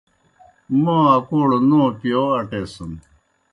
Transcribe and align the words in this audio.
موں 0.83 1.03
اکوڑ 1.15 1.49
نوں 1.69 1.87
پِیوو 1.99 2.25
اٹیسِن۔ 2.39 2.91